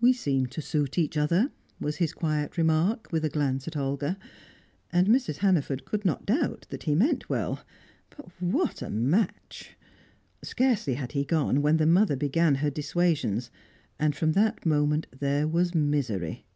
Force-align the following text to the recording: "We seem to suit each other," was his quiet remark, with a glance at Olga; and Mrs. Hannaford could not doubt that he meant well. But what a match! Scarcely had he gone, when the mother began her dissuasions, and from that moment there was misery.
"We 0.00 0.12
seem 0.12 0.46
to 0.46 0.60
suit 0.60 0.98
each 0.98 1.16
other," 1.16 1.52
was 1.78 1.98
his 1.98 2.12
quiet 2.12 2.58
remark, 2.58 3.06
with 3.12 3.24
a 3.24 3.28
glance 3.28 3.68
at 3.68 3.76
Olga; 3.76 4.18
and 4.92 5.06
Mrs. 5.06 5.36
Hannaford 5.36 5.84
could 5.84 6.04
not 6.04 6.26
doubt 6.26 6.66
that 6.70 6.82
he 6.82 6.96
meant 6.96 7.28
well. 7.30 7.64
But 8.16 8.30
what 8.42 8.82
a 8.82 8.90
match! 8.90 9.76
Scarcely 10.42 10.94
had 10.94 11.12
he 11.12 11.24
gone, 11.24 11.62
when 11.62 11.76
the 11.76 11.86
mother 11.86 12.16
began 12.16 12.56
her 12.56 12.68
dissuasions, 12.70 13.52
and 13.96 14.16
from 14.16 14.32
that 14.32 14.66
moment 14.66 15.06
there 15.12 15.46
was 15.46 15.72
misery. 15.72 16.46